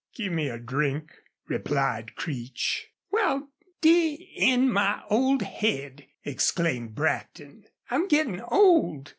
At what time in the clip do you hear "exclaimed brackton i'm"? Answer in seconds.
6.23-8.07